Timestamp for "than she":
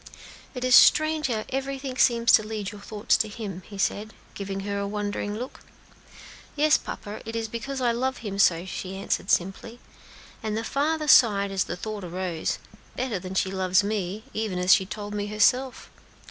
13.19-13.51